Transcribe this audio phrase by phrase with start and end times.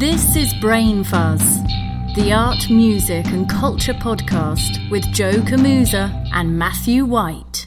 [0.00, 1.62] This is Brain Fuzz,
[2.14, 7.66] the art, music, and culture podcast with Joe Camusa and Matthew White.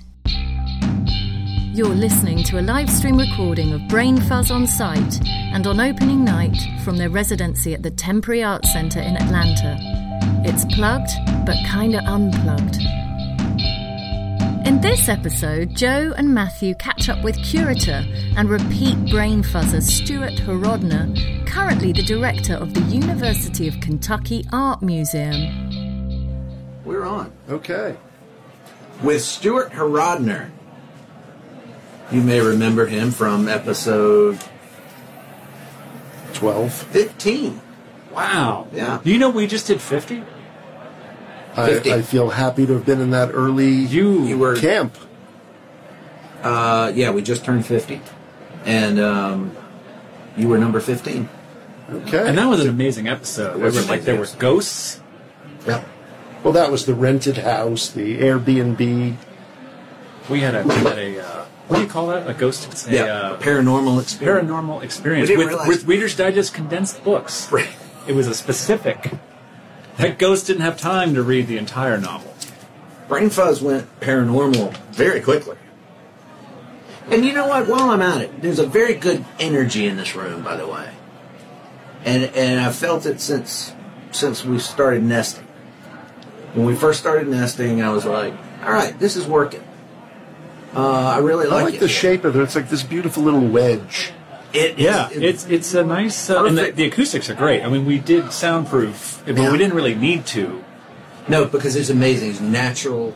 [1.75, 6.23] You're listening to a live stream recording of Brain Fuzz on site and on opening
[6.23, 9.77] night from their residency at the Temporary Arts Centre in Atlanta.
[10.43, 11.11] It's plugged,
[11.45, 12.81] but kinda unplugged.
[14.65, 18.05] In this episode, Joe and Matthew catch up with curator
[18.37, 24.81] and repeat brain fuzzer Stuart Horodner, currently the director of the University of Kentucky Art
[24.81, 26.79] Museum.
[26.85, 27.33] We're on.
[27.49, 27.97] Okay.
[29.03, 30.49] With Stuart Horodner.
[32.09, 34.39] You may remember him from episode
[36.35, 36.71] 12.
[36.73, 37.61] 15.
[38.13, 38.67] Wow.
[38.71, 39.01] Yeah.
[39.03, 40.23] Do you know we just did 50?
[41.55, 44.95] I, I feel happy to have been in that early You, You were, camp.
[46.41, 48.01] uh, yeah, we just turned 50.
[48.65, 49.55] And um,
[50.37, 51.29] you were number 15.
[51.89, 52.27] Okay.
[52.29, 53.57] and that was an amazing episode.
[53.57, 55.01] There was were like there were ghosts.
[55.67, 55.83] Yeah.
[56.43, 59.17] well, that was the rented house, the Airbnb.
[60.29, 62.27] We had a we had a uh, what do you call that?
[62.29, 62.67] A ghost?
[62.71, 63.03] It's a, Yeah.
[63.03, 64.49] uh, paranormal experience.
[64.49, 67.51] paranormal experience with with Reader's Digest condensed books.
[67.51, 67.67] Right.
[68.07, 69.11] It was a specific.
[69.97, 72.33] That ghost didn't have time to read the entire novel.
[73.07, 75.57] Brain Fuzz went paranormal very quickly.
[77.09, 77.67] And you know what?
[77.67, 80.89] While I'm at it, there's a very good energy in this room, by the way.
[82.05, 83.73] And and I've felt it since
[84.11, 85.45] since we started nesting.
[86.53, 88.33] When we first started nesting, I was like,
[88.63, 89.63] "All right, this is working."
[90.75, 91.79] Uh, I really I like, like it.
[91.81, 92.41] the shape of it.
[92.41, 94.11] It's like this beautiful little wedge.
[94.53, 97.63] It, Yeah, it- it's it's a nice uh, and the, the acoustics are great.
[97.63, 99.51] I mean, we did soundproof, but Yeah.
[99.51, 100.63] we didn't really need to.
[101.27, 102.29] no because it's amazing.
[102.31, 103.15] It's natural.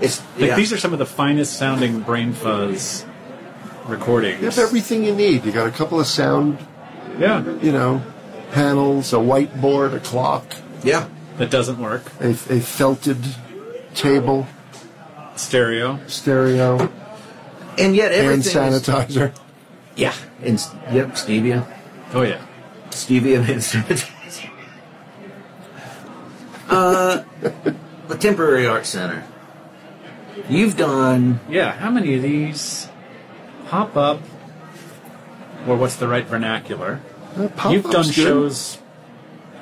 [0.00, 0.56] It's Like yeah.
[0.56, 3.04] these are some of the finest sounding brain fuzz
[3.88, 4.40] recordings.
[4.40, 5.44] You have everything you need.
[5.44, 6.58] You got a couple of sound,
[7.18, 8.00] Yeah, you know,
[8.52, 10.44] panels, a whiteboard, a clock,
[10.84, 11.08] yeah.
[11.38, 12.04] that doesn't work.
[12.20, 13.18] a, a felted
[13.94, 14.46] table,
[15.36, 15.98] Stereo.
[16.06, 16.90] stereo,
[17.78, 19.32] And yet hand everything is- sanitizer.
[19.96, 20.14] Yeah.
[20.42, 20.58] And
[20.92, 21.66] yep, stevia.
[22.14, 22.40] Oh yeah.
[22.90, 24.08] Stevia sanitizer.
[26.68, 27.24] Uh,
[28.06, 29.24] the Temporary Art Center.
[30.48, 32.88] You've done Yeah, how many of these
[33.68, 34.20] pop up?
[35.66, 37.00] Or what's the right vernacular?
[37.36, 38.14] Uh, You've done good.
[38.14, 38.78] shows.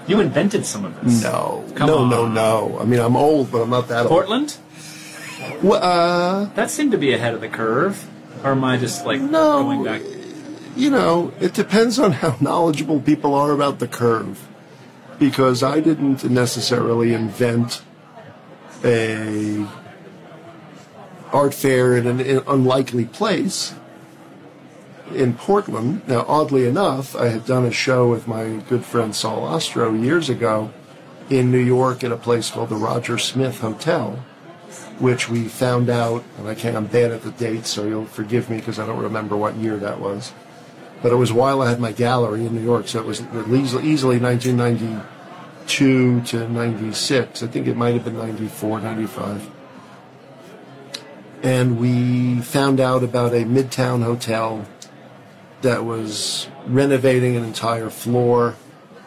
[0.07, 1.23] You invented some of this.
[1.23, 2.11] No, Come no, on.
[2.11, 2.79] no, no.
[2.79, 4.57] I mean, I'm old, but I'm not that Portland?
[4.59, 5.41] old.
[5.41, 5.63] Portland.
[5.65, 8.07] Well, uh, That seemed to be ahead of the curve.
[8.45, 9.63] Or am I just like No.
[9.63, 10.03] going back?
[10.77, 14.47] You know, it depends on how knowledgeable people are about the curve.
[15.19, 17.83] Because I didn't necessarily invent
[18.85, 19.67] a
[21.33, 23.75] art fair in an in- unlikely place
[25.15, 26.07] in Portland.
[26.07, 30.29] Now, oddly enough, I had done a show with my good friend Saul Ostrow years
[30.29, 30.71] ago
[31.31, 34.25] in New York at a place called the Roger Smith Hotel,
[34.99, 38.49] which we found out, and I can't, I'm bad at the dates, so you'll forgive
[38.49, 40.33] me because I don't remember what year that was.
[41.03, 44.19] But it was while I had my gallery in New York, so it was easily
[44.19, 47.43] 1992 to 96.
[47.43, 49.51] I think it might have been 94, 95.
[51.43, 54.67] And we found out about a midtown hotel
[55.63, 58.57] that was renovating an entire floor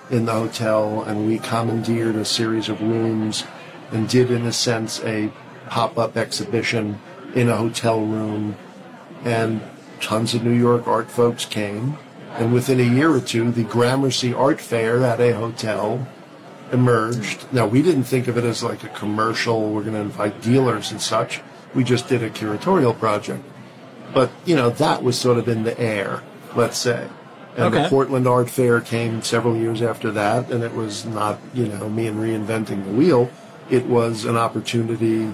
[0.09, 3.43] in the hotel, and we commandeered a series of rooms
[3.91, 5.31] and did, in a sense, a
[5.67, 7.01] pop up exhibition
[7.35, 8.55] in a hotel room.
[9.23, 9.61] And
[10.01, 11.97] tons of New York art folks came.
[12.33, 16.07] And within a year or two, the Gramercy Art Fair at a hotel
[16.71, 17.51] emerged.
[17.51, 20.91] Now, we didn't think of it as like a commercial, we're going to invite dealers
[20.91, 21.41] and such.
[21.75, 23.43] We just did a curatorial project.
[24.13, 26.23] But, you know, that was sort of in the air,
[26.55, 27.07] let's say.
[27.57, 31.67] And the Portland Art Fair came several years after that, and it was not, you
[31.67, 33.29] know, me and reinventing the wheel.
[33.69, 35.33] It was an opportunity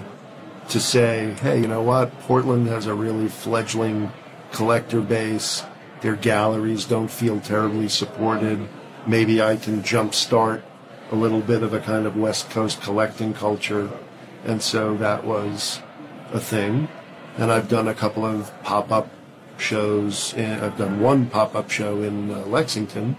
[0.68, 2.18] to say, hey, you know what?
[2.20, 4.12] Portland has a really fledgling
[4.52, 5.64] collector base.
[6.00, 8.68] Their galleries don't feel terribly supported.
[9.06, 10.62] Maybe I can jumpstart
[11.10, 13.90] a little bit of a kind of West Coast collecting culture.
[14.44, 15.80] And so that was
[16.32, 16.88] a thing.
[17.36, 19.08] And I've done a couple of pop up
[19.58, 20.34] shows.
[20.34, 23.16] I've done one pop up show in uh, Lexington,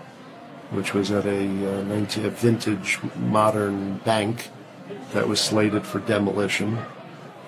[0.72, 4.50] which was at a, uh, 19, a vintage modern bank
[5.14, 6.78] that was slated for demolition.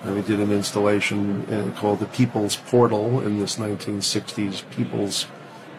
[0.02, 5.26] And we did an installation uh, called the People's Portal in this 1960s People's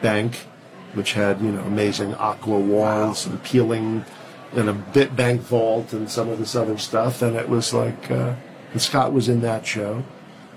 [0.02, 0.46] Bank,
[0.94, 4.06] which had you know amazing aqua walls and peeling,
[4.54, 7.22] and a bit bank vault and some of this other stuff.
[7.22, 8.36] And it was like, uh,
[8.72, 10.04] and Scott was in that show,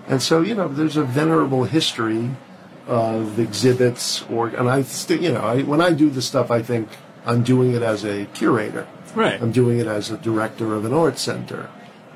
[0.07, 2.31] and so you know there's a venerable history
[2.87, 6.63] of exhibits or and I still you know I, when I do the stuff I
[6.63, 6.89] think
[7.27, 8.87] I'm doing it as a curator.
[9.15, 9.41] Right.
[9.43, 11.69] I'm doing it as a director of an art center.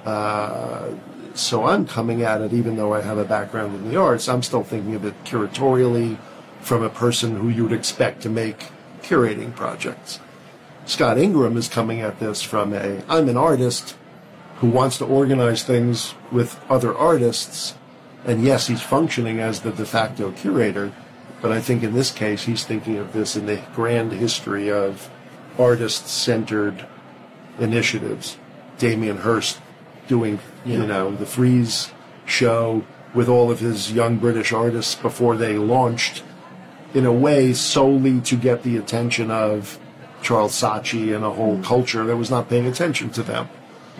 [0.04, 0.90] Uh,
[1.34, 4.42] so I'm coming at it, even though I have a background in the arts, I'm
[4.42, 6.18] still thinking of it curatorially
[6.60, 8.68] from a person who you would expect to make
[9.02, 10.20] curating projects.
[10.86, 13.96] Scott Ingram is coming at this from a I'm an artist
[14.56, 17.74] who wants to organize things with other artists,
[18.24, 20.92] and yes, he's functioning as the de facto curator,
[21.40, 25.08] but I think in this case he's thinking of this in the grand history of
[25.58, 26.86] artist centered
[27.58, 28.36] initiatives.
[28.78, 29.60] Damien Hirst
[30.10, 31.92] doing, you know, the Freeze
[32.26, 32.84] show
[33.14, 36.24] with all of his young British artists before they launched,
[36.94, 39.78] in a way solely to get the attention of
[40.20, 43.48] Charles Saatchi and a whole culture that was not paying attention to them.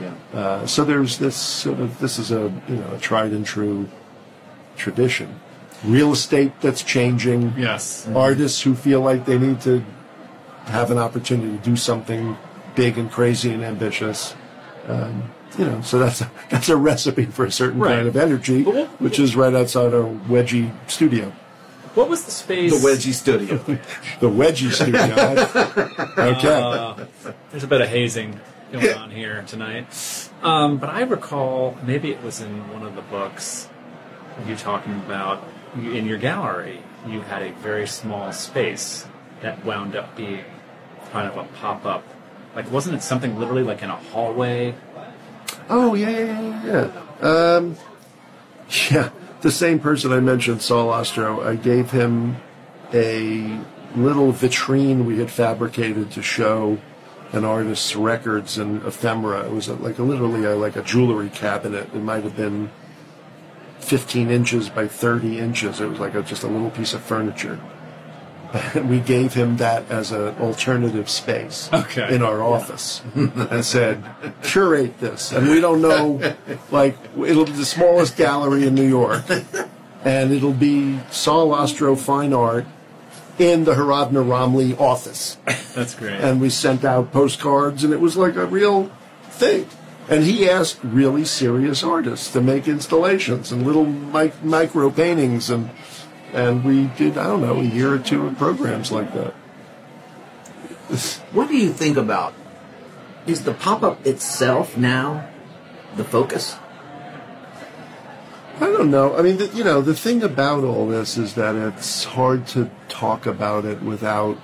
[0.01, 0.15] Yeah.
[0.35, 3.89] Uh, so there's this sort of this is a you know a tried and true
[4.77, 5.39] tradition.
[5.85, 7.55] Real estate that's changing.
[7.57, 8.09] Yes.
[8.09, 9.85] Artists who feel like they need to
[10.67, 12.37] have an opportunity to do something
[12.75, 14.35] big and crazy and ambitious.
[14.89, 17.97] Um, you know, so that's a, that's a recipe for a certain Right.
[17.97, 21.33] kind of energy, what- which is right outside our wedgie studio.
[21.95, 22.71] What was the space?
[22.81, 23.57] The Wedgie Studio.
[24.21, 25.03] The wedgie studio.
[26.37, 26.49] okay.
[26.63, 27.05] Uh,
[27.51, 28.39] there's a bit of hazing
[28.73, 29.87] going on here tonight.
[30.43, 33.69] Um, but I recall, maybe it was in one of the books,
[34.47, 35.43] you talking about
[35.75, 39.07] in your gallery, you had a very small space
[39.43, 40.45] that wound up being
[41.11, 42.05] kind of a pop up.
[42.55, 44.75] Like, wasn't it something literally like in a hallway?
[45.71, 46.91] Oh yeah, yeah, yeah,
[47.23, 47.29] yeah.
[47.29, 47.77] Um,
[48.91, 51.47] yeah, the same person I mentioned, Saul Ostrow.
[51.47, 52.37] I gave him
[52.93, 53.61] a
[53.95, 56.79] little vitrine we had fabricated to show
[57.33, 59.47] an artist's records and ephemera.
[59.47, 61.89] It was a, like a, literally a, like a jewelry cabinet.
[61.95, 62.71] It might have been
[63.79, 65.81] 15 inches by 30 inches.
[65.81, 67.61] It was like a, just a little piece of furniture.
[68.53, 72.15] And we gave him that as an alternative space Okay.
[72.15, 74.03] in our office and said,
[74.43, 75.33] curate this.
[75.33, 76.35] And we don't know,
[76.71, 79.23] like, it'll be the smallest gallery in New York.
[80.05, 82.65] And it'll be Saul Ostrow Fine Art
[83.39, 85.37] in the Horodner Romley office.
[85.75, 86.21] That's great.
[86.21, 88.91] And we sent out postcards, and it was like a real
[89.25, 89.67] thing.
[90.09, 95.71] And he asked really serious artists to make installations and little mic- micro paintings, and
[96.33, 99.35] and we did I don't know a year or two of programs like that.
[101.33, 102.35] What do you think about?
[103.27, 105.29] Is the pop up itself now
[105.97, 106.57] the focus?
[108.57, 109.17] I don't know.
[109.17, 112.71] I mean, the, you know, the thing about all this is that it's hard to
[112.89, 114.37] talk about it without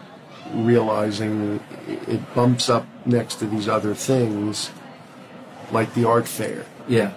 [0.55, 4.71] realizing it bumps up next to these other things,
[5.71, 6.65] like the art fair.
[6.89, 7.13] Yeah.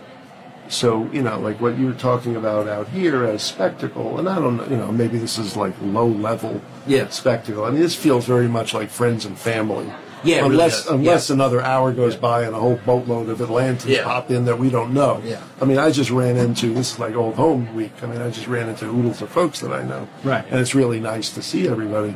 [0.69, 4.35] So, you know, like what you were talking about out here as spectacle, and I
[4.35, 7.09] don't know, you know, maybe this is like low level Yeah.
[7.09, 7.65] spectacle.
[7.65, 9.91] I mean, this feels very much like friends and family.
[10.23, 11.33] Yeah, it really unless unless Yeah.
[11.35, 14.03] another hour goes by and a whole boatload of Atlantans Yeah.
[14.03, 15.21] pop in that we don't know.
[15.25, 15.37] Yeah.
[15.59, 17.93] I mean, I just ran into this is like old home week.
[18.03, 20.07] I mean, I just ran into oodles of folks that I know.
[20.23, 20.43] Right.
[20.51, 22.15] And it's really nice to see everybody.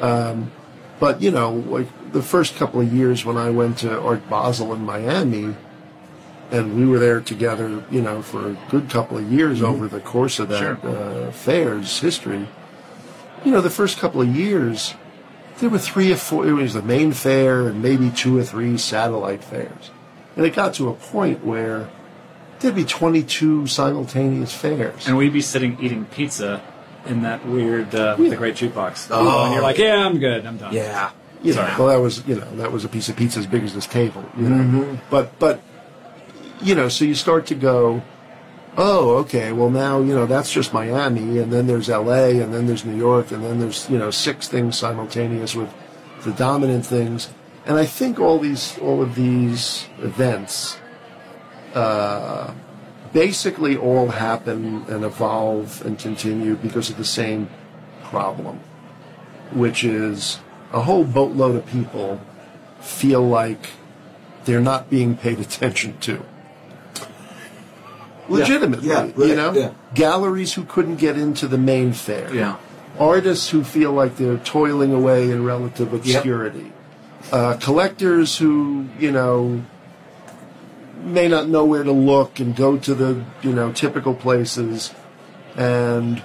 [0.00, 0.52] Um,
[1.00, 4.72] but you know, like the first couple of years when I went to Art Basel
[4.72, 5.54] in Miami,
[6.50, 10.00] and we were there together, you know, for a good couple of years over the
[10.00, 10.78] course of that Sure.
[10.84, 12.46] uh, fair's history.
[13.44, 14.94] You know, the first couple of years,
[15.60, 16.46] there were three or four.
[16.46, 19.90] It was the main fair and maybe two or three satellite fairs,
[20.36, 21.88] and it got to a point where
[22.60, 25.06] there'd be twenty-two simultaneous fairs.
[25.06, 26.60] and we'd be sitting eating pizza
[27.06, 28.28] in that weird, uh, Yeah.
[28.30, 29.08] the great jukebox.
[29.10, 29.44] Oh.
[29.44, 30.44] And you're like, yeah, I'm good.
[30.44, 30.74] I'm done.
[30.74, 31.10] Yeah.
[31.42, 33.62] you know, well, that was you know that was a piece of pizza as big
[33.64, 34.22] as this table.
[34.36, 35.60] You know, but but
[36.62, 38.02] you know, so you start to go,
[38.76, 42.66] oh, okay, well now you know that's just Miami, and then there's L.A., and then
[42.66, 45.72] there's New York, and then there's you know six things simultaneous with
[46.24, 47.30] the dominant things,
[47.66, 50.78] and I think all these all of these events.
[51.74, 52.52] Uh,
[53.12, 57.50] basically all happen and evolve and continue because of the same
[58.04, 58.60] problem
[59.52, 60.38] which is
[60.72, 62.20] a whole boatload of people
[62.80, 63.70] feel like
[64.44, 66.24] they're not being paid attention to.
[68.30, 69.70] Legitimately, Yeah, you right, know, yeah.
[69.94, 72.56] galleries who couldn't get into the main fair, Yeah.
[72.98, 76.72] artists who feel like they're toiling away in relative obscurity,
[77.32, 79.60] uh, collectors who you know
[81.04, 84.92] may not know where to look and go to the you know typical places,
[85.56, 86.22] and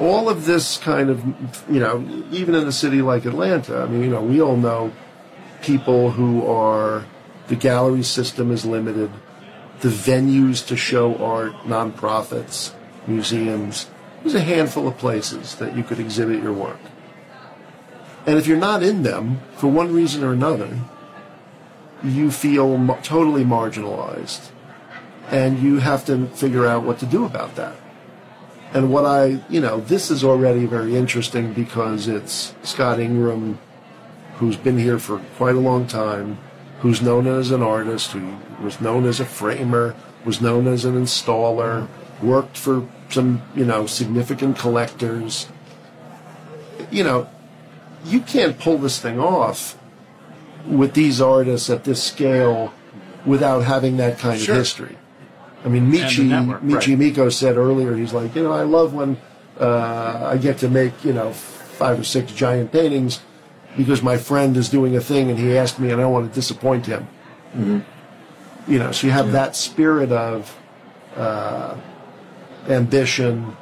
[0.00, 1.22] all of this kind of
[1.70, 4.92] you know even in a city like Atlanta, I mean you know we all know
[5.62, 7.04] people who are
[7.48, 9.10] the gallery system is limited,
[9.82, 12.72] the venues to show art, nonprofits,
[13.06, 13.90] museums.
[14.22, 16.78] There's a handful of places that you could exhibit your work.
[18.24, 20.78] And if you're not in them for one reason or another,
[22.04, 24.50] you feel totally marginalized.
[25.30, 27.74] And you have to figure out what to do about that.
[28.72, 33.58] And what I, you know, this is already very interesting because it's Scott Ingram,
[34.36, 36.38] who's been here for quite a long time,
[36.82, 40.94] who's known as an artist, who was known as a framer, was known as an
[41.00, 41.86] installer,
[42.20, 45.46] worked for some, you know, significant collectors.
[46.90, 47.28] You know,
[48.04, 49.78] you can't pull this thing off
[50.66, 52.74] with these artists at this scale
[53.24, 54.54] without having that kind Sure.
[54.56, 54.96] of history.
[55.64, 57.14] I mean, Michi, network, Michi right.
[57.14, 59.18] Meko said earlier, he's like, you know, I love when
[59.60, 63.20] uh, I get to make, you know, five or six giant paintings
[63.76, 66.28] because my friend is doing a thing and he asked me and I don't want
[66.28, 67.06] to disappoint him.
[68.68, 70.56] You know, so you have that spirit of
[71.16, 71.76] uh,
[72.68, 73.56] ambition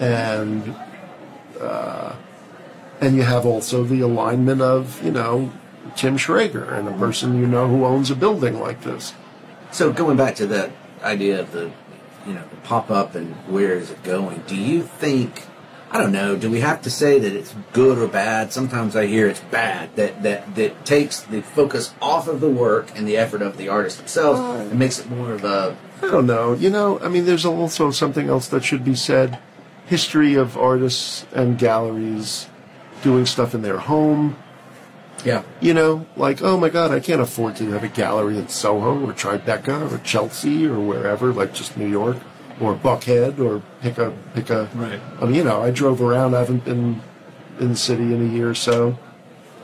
[0.00, 0.74] and
[1.60, 2.14] uh,
[3.00, 5.52] and you have also the alignment of, you know,
[5.96, 9.14] Tim Schrager and a person you know who owns a building like this.
[9.70, 10.70] So going back to that
[11.02, 11.70] idea of the,
[12.26, 14.42] you know, the pop up and where is it going?
[14.46, 15.44] Do you think?
[15.96, 16.36] I don't know.
[16.36, 18.52] Do we have to say that it's good or bad?
[18.52, 19.96] Sometimes I hear it's bad.
[19.96, 23.70] That that that takes the focus off of the work and the effort of the
[23.70, 24.68] artist themselves uh.
[24.70, 25.74] and makes it more of a.
[26.02, 26.52] I don't know.
[26.52, 29.38] You know, I mean, there's also something else that should be said.
[29.86, 32.46] History of artists and galleries
[33.02, 34.36] doing stuff in their home.
[35.24, 35.44] Yeah.
[35.62, 39.02] You know, like, oh my God, I can't afford to have a gallery in Soho
[39.02, 42.18] or Tribeca or Chelsea or wherever, like just New York
[42.60, 44.68] or Buckhead or pick a pick a.
[44.74, 45.00] Right.
[45.20, 46.34] I mean, you know, I drove around.
[46.34, 47.02] I haven't been
[47.60, 48.98] in the city in a year or so.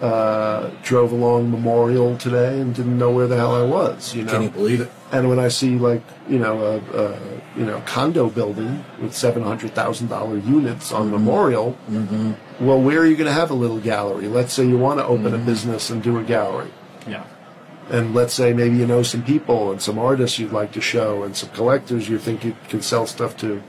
[0.00, 4.12] Uh, drove along Memorial today and didn't know where the hell I was.
[4.14, 4.90] You know, Can you believe it?
[5.12, 7.20] and when I see like you know a, a
[7.56, 11.12] you know condo building with seven hundred thousand dollar units on mm-hmm.
[11.12, 12.32] Memorial, mm-hmm.
[12.66, 14.26] well, where are you going to have a little gallery?
[14.26, 15.46] Let's say you want to open a mm-hmm.
[15.46, 16.70] business and do a gallery,
[17.06, 17.25] Yeah.
[17.91, 21.23] And let's say maybe you know some people and some artists you'd like to show
[21.23, 23.62] and some collectors you think you can sell stuff to.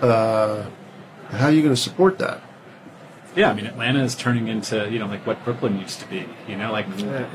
[0.00, 0.66] Uh,
[1.30, 2.40] how are you going to support that?
[3.36, 6.26] Yeah, I mean, Atlanta is turning into you know like what Brooklyn used to be.
[6.48, 6.86] You know, like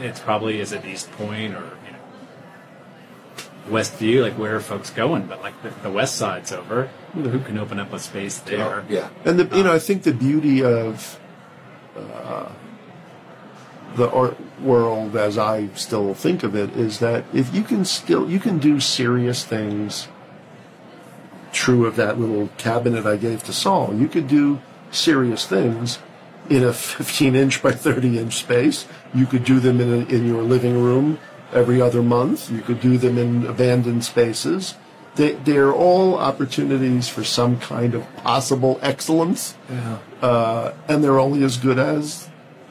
[0.02, 2.00] it's probably is it East Point or you know
[3.70, 5.28] Westview, like where are folks going?
[5.28, 6.90] But like the, the West Side's over.
[7.14, 8.84] Who can open up a space there?
[8.90, 9.10] Yeah.
[9.24, 11.20] And the, you know, I think the beauty of
[11.96, 12.50] uh,
[13.96, 18.30] the art world, as I still think of it, is that if you can still
[18.30, 20.08] you can do serious things.
[21.52, 24.60] True of that little cabinet I gave to Saul, you could do
[24.90, 26.00] serious things
[26.50, 28.88] in a 15 inch by 30 inch space.
[29.14, 31.20] You could do them in a, in your living room
[31.54, 32.50] every other month.
[32.50, 34.74] You could do them in abandoned spaces.
[35.16, 40.00] They, they're all opportunities for some kind of possible excellence, Yeah.
[40.24, 42.30] uh, and they're only as good as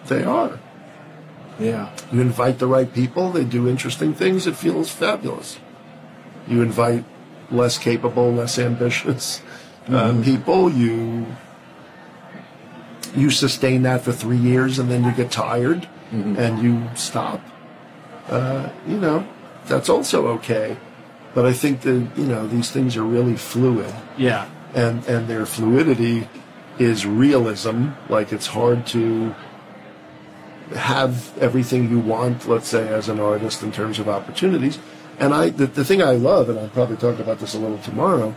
[0.09, 0.59] they are.
[1.59, 1.90] Yeah.
[2.12, 5.59] You invite the right people, they do interesting things, it feels fabulous.
[6.49, 7.04] You invite
[7.50, 9.42] less capable, less ambitious
[9.88, 11.26] uh, people, you
[13.14, 17.40] you sustain that for three years and then you get tired and you stop.
[18.28, 19.26] Uh, you know,
[19.66, 20.76] that's also okay.
[21.35, 24.49] But I think that, you know, these things are really fluid Yeah.
[24.75, 26.28] and and their fluidity
[26.78, 27.88] is realism.
[28.09, 29.35] Like it's hard to
[30.75, 34.79] have everything you want, let's say, as an artist in terms of opportunities.
[35.19, 37.79] And I, the, the thing I love, and I'll probably talk about this a little
[37.79, 38.35] tomorrow,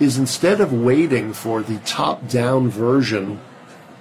[0.00, 3.40] is instead of waiting for the top-down version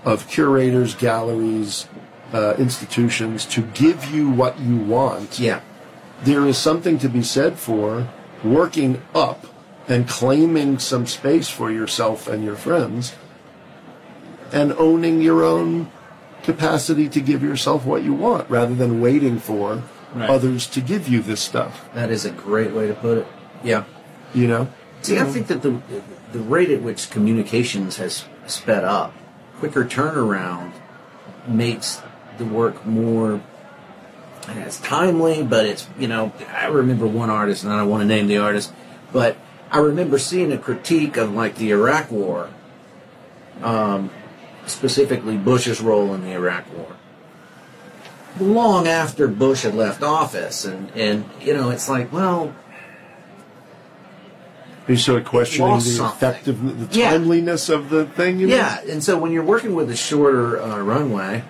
[0.03, 1.87] of curators, galleries,
[2.33, 5.61] uh, institutions to give you what you want, Yeah.
[6.23, 8.07] there is something to be said for
[8.43, 9.47] working up
[9.87, 13.13] and claiming some space for yourself and your friends
[14.51, 15.89] and owning your own
[16.47, 19.83] capacity to give yourself what you want rather than waiting for
[20.15, 20.29] Right.
[20.29, 23.27] others to give you this stuff That is a great way to put it.
[23.63, 23.83] Yeah.
[24.33, 24.69] you know
[25.01, 25.79] See, I think that the
[26.31, 29.13] the rate at which communications has sped up,
[29.59, 30.71] quicker turnaround,
[31.47, 32.01] makes
[32.39, 33.41] the work more.
[34.49, 38.07] It's timely, but it's you know I remember one artist, and I don't want to
[38.07, 38.73] name the artist,
[39.13, 39.37] but
[39.71, 42.49] I remember seeing a critique of like the Iraq War,
[43.61, 44.09] um,
[44.67, 46.95] specifically Bush's role in the Iraq War.
[48.39, 52.53] Long after Bush had left office, and and you know it's like well
[54.87, 56.15] you're sort of questioning the something.
[56.29, 57.11] effective the Yeah.
[57.11, 58.55] timeliness of the thing you know?
[58.55, 61.43] Yeah, and so when you're working with a shorter uh, runway,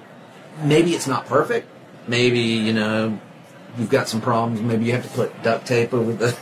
[0.63, 1.67] maybe it's not perfect.
[2.07, 3.19] Maybe you know
[3.77, 4.62] you've got some problems.
[4.62, 6.36] Maybe you have to put duct tape over the.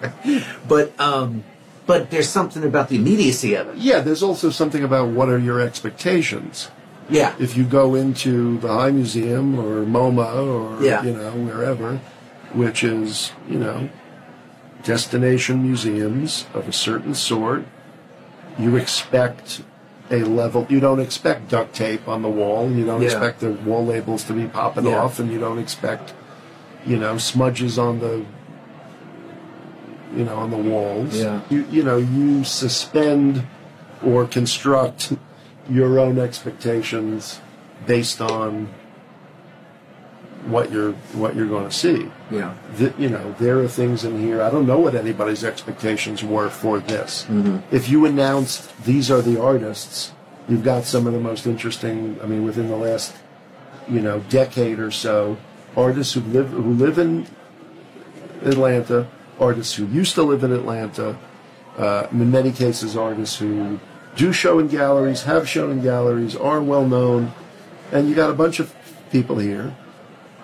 [0.68, 1.44] but um,
[1.86, 3.76] but there's something about the immediacy of it.
[3.76, 6.70] yeah there's also something about what are your expectations
[7.10, 7.34] Yeah.
[7.38, 11.02] If you go into the High Museum or MoMA or Yeah.
[11.04, 12.00] you know wherever,
[12.54, 13.90] which is you know
[14.82, 17.64] destination museums of a certain sort,
[18.58, 19.62] you expect
[20.10, 20.66] a level.
[20.68, 22.70] You don't expect duct tape on the wall.
[22.70, 23.08] You don't Yeah.
[23.08, 25.02] expect the wall labels to be popping Yeah.
[25.02, 26.12] off, and you don't expect
[26.86, 28.22] you know smudges on the
[30.16, 31.16] you know on the walls.
[31.16, 31.40] Yeah.
[31.50, 33.46] You you know you suspend
[34.04, 35.12] or construct
[35.68, 37.40] your own expectations
[37.86, 38.68] based on
[40.46, 42.10] what you're what you're going to see.
[42.30, 42.54] Yeah.
[42.76, 44.42] Th you know, there are things in here.
[44.42, 47.24] I don't know what anybody's expectations were for this.
[47.24, 47.74] Mm-hmm.
[47.74, 50.12] If you announced these are the artists,
[50.48, 52.18] you've got some of the most interesting.
[52.22, 53.14] I mean, within the last
[53.88, 55.36] you know decade or so,
[55.76, 57.26] artists who live who live in
[58.44, 61.18] Atlanta, artists who used to live in Atlanta,
[61.76, 63.80] uh, in many cases, artists who
[64.16, 67.32] do show in galleries, have shown in galleries, are well known,
[67.92, 68.74] and you got a bunch of
[69.10, 69.76] people here.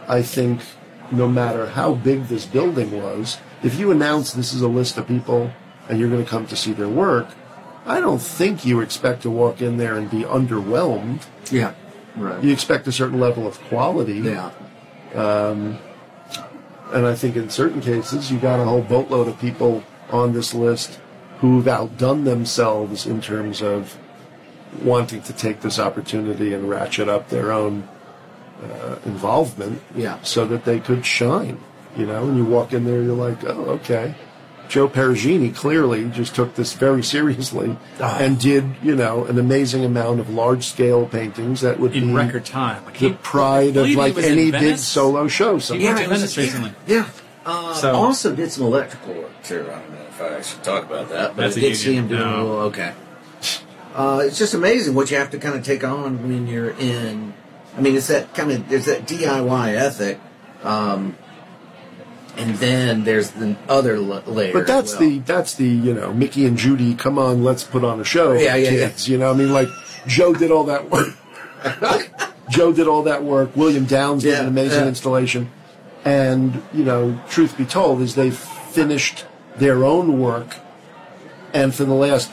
[0.09, 0.61] I think
[1.13, 5.07] no matter how big this building was, if you announce this is a list of
[5.07, 5.53] people
[5.89, 7.29] and you're going to come to see their work,
[7.87, 11.27] I don't think you expect to walk in there and be underwhelmed.
[11.51, 11.75] Yeah.
[12.17, 12.43] Right.
[12.43, 14.15] You expect a certain level of quality.
[14.15, 14.51] yeah.
[16.93, 20.55] And I think in certain cases, you got a whole boatload of people on this
[20.55, 20.99] list
[21.39, 23.97] who've outdone themselves in terms of
[24.83, 27.89] wanting to take this opportunity and ratchet up their own
[28.63, 30.19] uh, involvement Yeah.
[30.23, 31.59] so that they could shine.
[31.97, 34.15] You know, and you walk in there, you're like, oh, okay.
[34.71, 38.17] Joe Peragine clearly just took this very seriously Ah.
[38.19, 42.13] and did, you know, an amazing amount of large scale paintings that would in be
[42.15, 42.83] record time.
[42.87, 45.59] I the pride of like any big solo show.
[45.59, 45.99] Sometimes.
[45.99, 46.73] Yeah, it Venice recently.
[46.87, 47.05] Yeah.
[47.45, 49.67] Uh, So- also did some electrical work too.
[49.69, 51.95] I don't know if I should talk about that, but That's I a did see
[51.95, 52.37] him union, doing no.
[52.37, 52.61] a little.
[52.67, 52.93] Okay.
[53.95, 57.35] Uh, it's just amazing what you have to kind of take on when you're in.
[57.77, 60.21] I mean, it's that kind of there's that DIY ethic,
[60.63, 61.17] um,
[62.37, 64.53] and then there's the other la- layer.
[64.53, 65.01] But that's well.
[65.09, 66.95] the that's the you know Mickey and Judy.
[66.95, 68.33] Come on, let's put on a show.
[68.33, 69.09] Yeah, yeah, kids.
[69.09, 69.69] You know, I mean, like
[70.07, 71.15] Joe did all that work.
[72.51, 73.55] Joe did all that work.
[73.57, 74.89] William Downs did Yeah, an amazing yeah.
[74.89, 75.51] installation.
[76.05, 79.25] And you know, truth be told, is they finished
[79.57, 80.57] their own work,
[81.53, 82.31] and for the last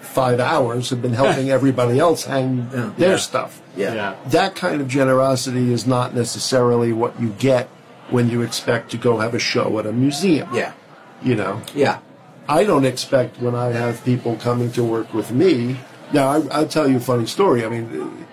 [0.00, 2.90] five hours have been helping everybody else hang Yeah.
[2.96, 3.16] their Yeah.
[3.16, 3.62] stuff.
[3.76, 3.94] yeah.
[3.94, 4.14] Yeah.
[4.28, 7.68] that kind of generosity is not necessarily what you get
[8.10, 10.48] when you expect to go have a show at a museum.
[10.54, 10.72] yeah,
[11.22, 11.98] You know, yeah,
[12.48, 15.78] I don't expect when I have people coming to work with me.
[16.12, 17.64] Now, I, I'll tell you a funny story.
[17.64, 18.26] I mean,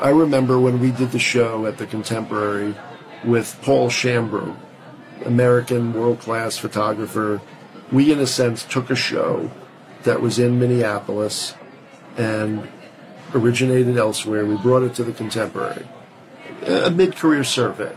[0.00, 2.76] I remember when we did the show at the Contemporary
[3.24, 4.56] with Paul Shambroom,
[5.24, 7.40] American world class photographer.
[7.90, 9.50] We, in a sense, took a show
[10.04, 11.54] that was in Minneapolis
[12.16, 12.68] and
[13.34, 14.44] originated elsewhere.
[14.46, 15.86] We brought it to the Contemporary,
[16.68, 17.94] a mid career survey.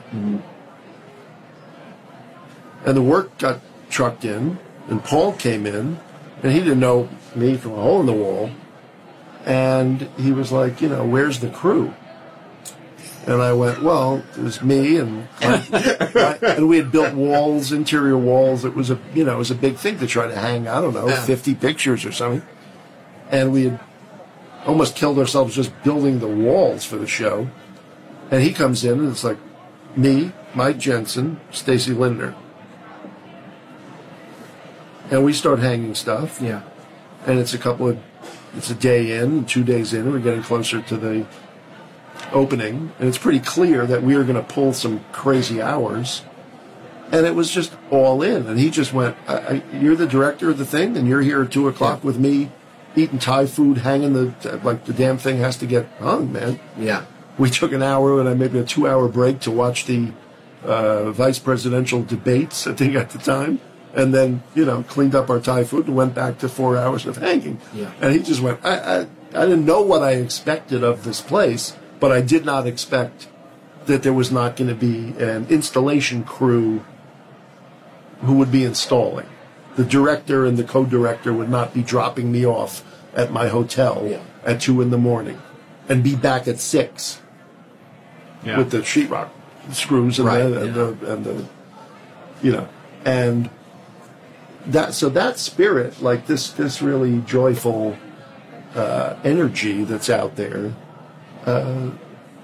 [2.86, 4.58] And the work got trucked in,
[4.88, 6.00] and Paul came in,
[6.42, 8.50] and he didn't know me from a hole in the wall.
[9.46, 11.94] And he was like, you know, where's the crew?
[13.28, 18.18] And I went, well, it was me and I, and we had built walls, interior
[18.18, 18.66] walls.
[18.66, 20.68] It was a you know it was a big thing to try to hang.
[20.68, 21.24] I don't know, Yeah.
[21.24, 22.42] fifty pictures or something.
[23.30, 23.80] And we had
[24.66, 27.48] almost killed ourselves just building the walls for the show.
[28.32, 29.38] And he comes in and it's like
[29.96, 32.34] me, Mike Jensen, Stacy Lindner.
[35.12, 36.40] And we start hanging stuff.
[36.42, 36.62] Yeah,
[37.28, 38.00] and it's a couple of
[38.56, 41.26] it's a day in two days in and we're getting closer to the
[42.32, 42.94] opening.
[42.98, 46.24] And it's pretty clear that we are going to pull some crazy hours.
[47.12, 48.48] And it was just all in.
[48.48, 51.44] And he just went I, I, you're the director of the thing and you're here
[51.44, 52.52] at two o'clock with me
[52.96, 56.60] eating thai food hanging the like the damn thing has to get hung man.
[56.78, 57.06] Yeah,
[57.42, 60.12] we took an hour and I maybe a two hour break to watch the
[60.64, 63.60] uh, vice presidential debates, I think at the time,
[63.96, 67.06] and then you know cleaned up our Thai food and went back to four hours
[67.06, 67.60] of hanging.
[67.74, 67.92] Yeah.
[68.00, 68.64] And he just went.
[68.64, 69.00] I, I
[69.34, 73.28] I didn't know what I expected of this place, but I did not expect
[73.86, 76.84] that there was not going to be an installation crew
[78.22, 79.28] who would be installing.
[79.78, 82.84] The director and the co-director would not be dropping me off
[83.16, 84.20] at my hotel Yeah.
[84.46, 85.42] at two in the morning
[85.90, 87.21] and be back at six
[88.44, 88.58] Yeah.
[88.58, 89.30] with the sheetrock
[89.72, 91.46] screws and, Right, the, and, the, and the,
[92.42, 92.68] you know,
[93.06, 93.50] and
[94.66, 97.98] that so that spirit, like this this really joyful
[98.76, 100.74] uh, energy that's out there,
[101.46, 101.92] uh,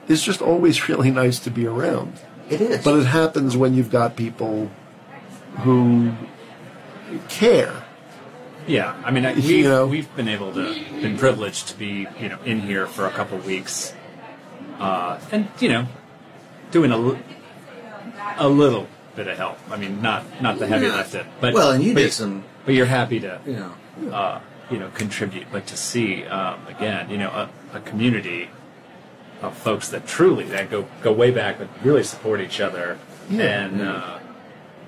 [0.07, 2.19] is just always really nice to be around.
[2.49, 2.83] it is.
[2.83, 4.69] But it happens when you've got people
[5.59, 6.11] who
[7.29, 7.83] care
[8.67, 9.87] Yeah, I mean, I- You we've, know?
[9.87, 13.37] we've been able to, been privileged to be, you know, in here for a couple
[13.39, 13.93] weeks,
[14.79, 15.87] uh, and you know,
[16.71, 17.19] doing a,
[18.37, 19.57] a little bit of help.
[19.71, 20.97] I mean, not not the heavy Yeah.
[20.97, 23.53] lifting, but Well, and you but, did some- but you're happy to, You
[24.01, 24.13] know.
[24.13, 28.49] uh, you know, contribute, but to see um, again, you know, a, a community
[29.41, 32.97] of folks that truly that go go way back, but really support each other
[33.29, 33.43] Yeah.
[33.65, 34.19] and uh,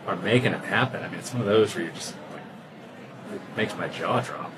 [0.08, 1.04] are making it happen.
[1.04, 2.41] I mean, it's one of those where you're just like,
[3.36, 4.52] it makes my jaw drop.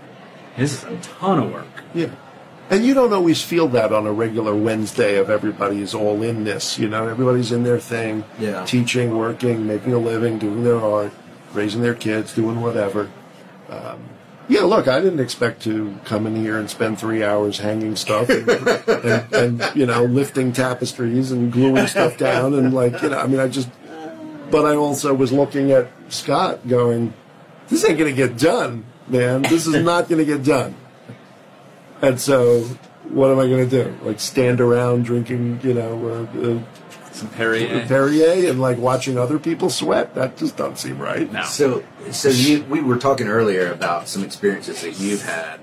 [0.57, 1.67] This is a ton of work.
[1.93, 2.09] Yeah.
[2.71, 6.79] And you don't always feel that on a regular Wednesday of everybody's all in this,
[6.79, 8.63] you know, everybody's in their thing, Yeah.
[8.63, 11.11] teaching, working, making a living, doing their art,
[11.53, 13.09] raising their kids, doing whatever.
[13.69, 13.99] Um,
[14.47, 18.29] yeah, look, I didn't expect to come in here and spend three hours hanging stuff
[18.29, 18.47] and,
[18.87, 23.27] and, and you know, lifting tapestries and gluing stuff down and like, you know, I
[23.27, 23.67] mean, I just,
[24.49, 27.13] but I also was looking at Scott going,
[27.67, 29.41] this ain't going to get done, man.
[29.41, 30.75] This is not going to get done.
[32.01, 32.61] And so,
[33.09, 33.97] what am I going to do?
[34.03, 37.85] Like stand around drinking, you know, uh, Some uh, Perrier.
[37.87, 40.15] Perrier and like watching other people sweat?
[40.15, 41.31] That just doesn't seem right.
[41.31, 41.43] No.
[41.43, 45.59] So, so you, we were talking earlier about some experiences that you've had,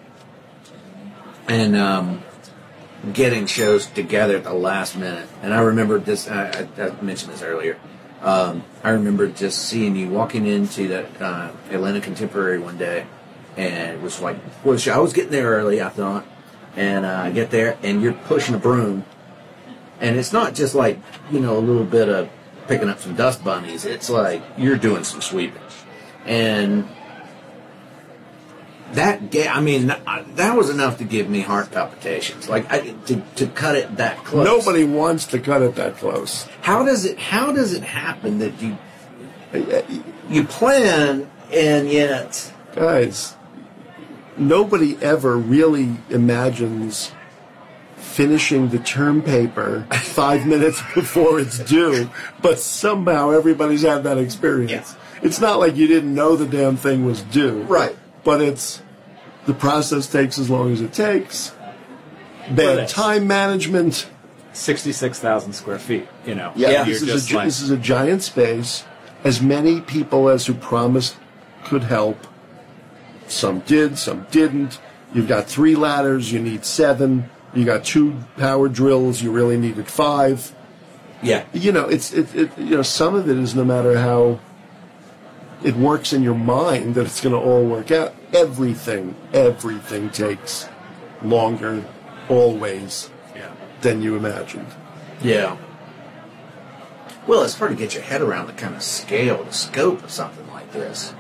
[1.49, 2.23] and um,
[3.13, 5.29] getting shows together at the last minute.
[5.43, 6.29] And I remember this.
[6.29, 7.79] I, I, I mentioned this earlier.
[8.21, 13.07] Um, I remember just seeing you walking into that uh, Atlanta Contemporary one day,
[13.59, 14.37] and it was like
[14.79, 14.95] show.
[14.95, 16.25] I was getting there early, I thought,
[16.77, 19.05] and uh, I get there, and you're pushing a broom,
[20.01, 20.99] and it's not just like
[21.31, 22.31] you know a little bit of
[22.69, 23.85] picking up some dust bunnies.
[23.85, 25.61] It's like you're doing some sweeping,
[26.25, 26.89] and
[28.93, 32.49] that ga- I mean that, that was enough to give me heart palpitations.
[32.49, 34.45] Like I, to to cut it that close.
[34.45, 36.47] Nobody wants to cut it that close.
[36.63, 37.19] How does it?
[37.19, 38.79] How does it happen that you
[40.31, 43.35] you plan and yet Guys,
[44.39, 47.13] nobody ever really imagines
[47.97, 52.11] finishing the term paper five minutes before it's due,
[52.43, 54.97] but somehow everybody's had that experience.
[55.23, 57.63] It's not like you didn't know the damn thing was due.
[57.63, 57.97] Right.
[58.25, 58.83] But it's
[59.47, 61.53] the process takes as long as it takes.
[61.53, 64.09] Well, Bad that's- time management.
[64.53, 66.09] Sixty-six thousand square feet.
[66.27, 66.53] You know.
[66.57, 66.83] Yeah.
[66.85, 68.85] this is, a, just gi- like, this is a giant space.
[69.23, 71.17] As many people as who promised
[71.65, 72.27] could help.
[73.31, 74.81] Some did, some didn't.
[75.13, 77.31] You've got three ladders, you need seven.
[77.55, 80.55] You got two power drills, you really needed five.
[81.23, 84.41] yeah You know, it's it, it you know some of it is no matter how
[85.63, 88.15] it works in your mind that it's going to all work out.
[88.33, 90.69] Everything, everything takes
[91.23, 91.85] longer,
[92.29, 93.51] always, yeah.
[93.81, 94.69] than you imagined.
[95.23, 95.57] yeah.
[97.27, 100.11] Well, it's hard to get your head around the kind of scale, the scope of
[100.11, 101.13] something like this.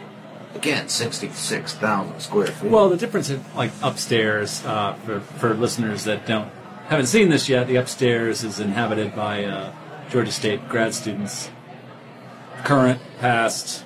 [0.54, 2.70] Again, sixty-six thousand square feet.
[2.70, 6.50] Well, the difference in like upstairs uh, for for listeners that don't
[6.86, 9.72] haven't seen this yet, the upstairs is inhabited by uh,
[10.10, 11.50] Georgia State grad students,
[12.64, 13.84] current, past,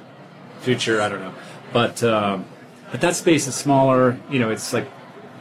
[0.61, 1.01] future.
[1.01, 1.35] I don't know,
[1.73, 2.47] but um,
[2.91, 4.19] but that space is smaller.
[4.31, 4.89] You know, it's like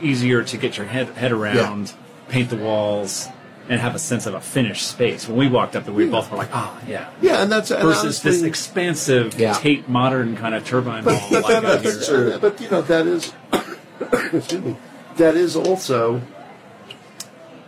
[0.02, 1.94] easier to get your head head around,
[2.30, 3.28] paint the walls,
[3.72, 5.30] and have a sense of a finished space.
[5.30, 7.82] When we walked up there, we both were like, "Ah, yeah." Yeah, and that's and
[7.82, 9.54] Versus this expansive Yeah.
[9.54, 12.38] Tate modern kind of turbine But, hall but, like that, out but, here.
[12.38, 13.32] but, you know that is
[14.34, 14.76] excuse me
[15.16, 16.22] that is also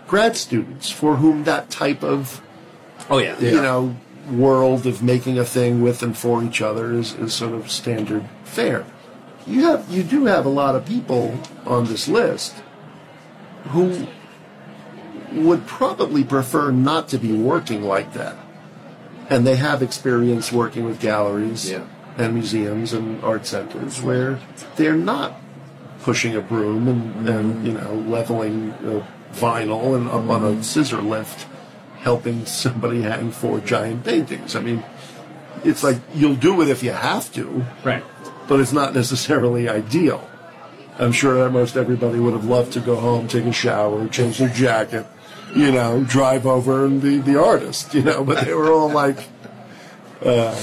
[0.10, 2.42] grad students for whom that type of
[3.10, 3.96] Oh yeah, you know
[4.30, 8.26] world of making a thing with and for each other is, is sort of standard
[8.44, 8.86] fare.
[9.48, 12.56] You have you do have a lot of people on this list
[13.70, 14.08] who
[15.34, 18.36] would probably prefer not to be working like that.
[19.30, 21.84] And they have experience working with galleries Yeah.
[22.18, 24.40] and museums and art centers where
[24.76, 25.40] they're not
[26.04, 31.02] pushing a broom and, and you know leveling uh, vinyl and up on a scissor
[31.02, 31.48] lift
[32.00, 34.56] helping somebody hang four giant paintings.
[34.58, 34.84] I mean,
[35.64, 38.04] it's like you'll do it if you have to, right.
[38.50, 40.30] but it's not necessarily ideal.
[41.00, 44.38] I'm sure that most everybody would have loved to go home, take a shower, change
[44.40, 45.08] their jacket,
[45.56, 49.18] you know, drive over and be the artist, you know, but they were all like
[50.24, 50.60] uh,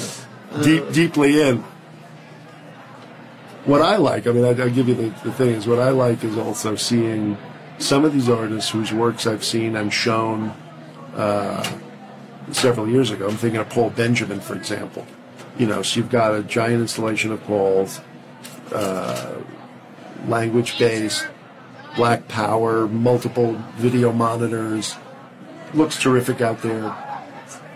[0.63, 1.65] deep, deeply in.
[3.65, 5.91] What I like, I mean, I, I'll give you the, the thing is, what I
[5.91, 7.37] like is also seeing
[7.79, 10.55] some of these artists whose works I've seen and shown
[11.15, 11.79] uh,
[12.51, 13.29] several years ago.
[13.29, 15.07] I'm thinking of Paul Benjamin, for example.
[15.59, 18.01] You know, so you've got a giant installation of Paul's,
[18.73, 19.37] uh,
[20.27, 21.27] language based,
[21.97, 24.97] black power, multiple video monitors.
[25.75, 26.95] Looks terrific out there.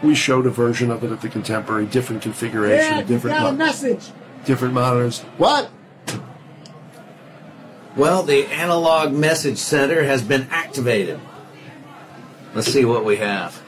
[0.02, 3.56] We showed a version of it at the Contemporary, different configuration, Yeah, different got a
[3.56, 4.10] message.
[4.44, 5.20] different monitors.
[5.38, 5.70] What?
[7.96, 11.20] Well, the analog message center has been activated.
[12.54, 13.62] Let's see what we have.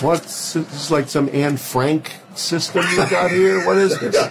[0.00, 3.64] What's this is like some Anne Frank system you got here?
[3.66, 4.30] What is this?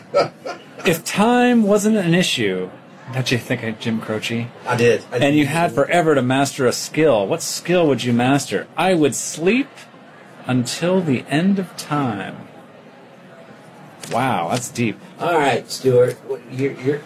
[0.86, 2.70] If time wasn't an issue,
[3.14, 4.48] don't you think of Jim Croce?
[4.68, 5.04] I did.
[5.12, 7.26] I And you had forever to master a skill.
[7.26, 8.68] What skill would you master?
[8.78, 9.70] I would sleep
[10.46, 12.48] until the end of time.
[14.12, 15.00] Wow, that's deep.
[15.20, 16.20] All right, Stuart.
[16.52, 17.02] You're, you're...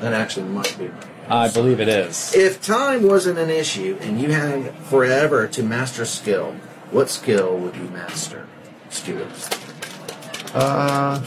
[0.00, 0.90] That actually might be.
[1.28, 2.34] I believe it is.
[2.34, 6.56] If time wasn't an issue and you had forever to master a skill,
[6.90, 8.46] what skill would you master,
[8.88, 9.28] Stuart?
[10.54, 11.24] Uh,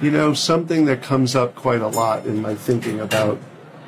[0.00, 3.38] you know, something that comes up quite a lot in my thinking about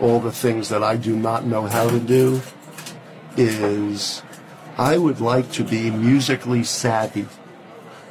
[0.00, 2.40] all the things that I do not know how to do
[3.36, 4.22] is
[4.78, 7.26] I would like to be musically savvy.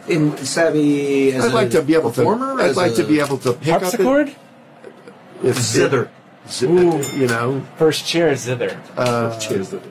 [0.07, 2.63] In savvy as I'd like a to be able performer, to.
[2.63, 4.29] I'd as like to be able to pick up Harpsichord?
[4.29, 4.35] it,
[5.43, 6.09] if zither.
[6.47, 8.79] zi- you know, First chair zither.
[9.39, 9.81] Choose the-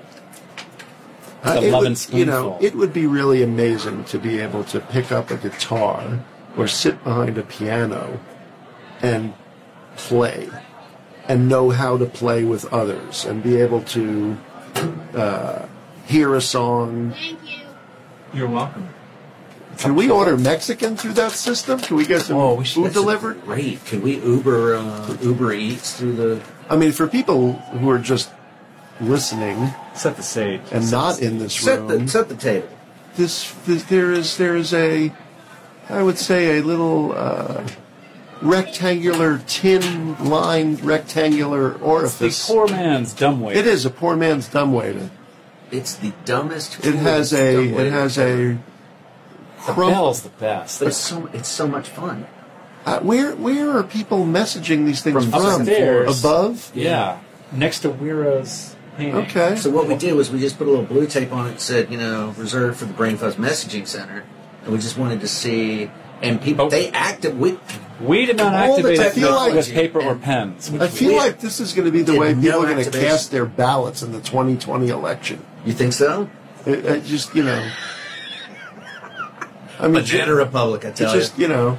[1.45, 4.41] Uh, The it love would, and you know, it would be really amazing to be
[4.41, 6.25] able to pick up a guitar
[6.57, 8.19] or sit behind a piano
[9.03, 9.35] and
[9.97, 10.49] play
[11.29, 14.39] and know how to play with others and be able to
[15.15, 15.67] uh,
[16.07, 17.13] hear a song.
[17.13, 17.67] Thank you.
[18.33, 18.89] You're welcome.
[19.79, 21.79] Can we order Mexican through that system?
[21.81, 23.43] Can we get some Oh, we should food delivered?
[23.43, 23.85] Great.
[23.85, 26.43] Can we Uber uh, Uber Eats through the?
[26.71, 28.31] I mean, for people who are just
[29.01, 30.61] listening Set the stage.
[30.73, 32.69] and not in this Set room, the set the table.
[33.17, 35.13] this, this there is there is a
[35.89, 37.67] I would say a little uh,
[38.41, 42.21] rectangular tin lined rectangular orifice.
[42.23, 43.55] It's the poor man's dumb way.
[43.55, 45.11] It is a poor man's dumbwaiter.
[45.71, 46.85] It's the dumbest.
[46.85, 48.55] It has a it has a
[49.67, 49.91] The crumb.
[49.91, 50.83] bell's the best.
[50.83, 52.27] It's so it's so much fun.
[52.87, 55.61] Uh, where where are people messaging these things From from?
[55.63, 56.21] upstairs.
[56.21, 56.71] Above.
[56.75, 57.21] yeah.
[57.53, 59.17] Next to Wero's painting.
[59.25, 59.57] Okay.
[59.57, 61.61] So what we did was we just put a little blue tape on it that
[61.61, 64.25] said, you know, reserved for the Brain Fuzz Messaging Center,
[64.63, 65.91] and we just wanted to see.
[66.23, 66.71] And people, Oh.
[66.71, 67.59] they acted with.
[68.01, 70.73] We did not activate it with, technology with paper or pens.
[70.81, 72.73] I feel We- like this is going to be the did way no people are
[72.75, 75.45] going to cast their ballots in the 2020 election.
[75.67, 76.29] You think so?
[76.67, 77.69] It, it just you know.
[79.79, 81.79] I mean, Banana Republic, I It's tell just you know,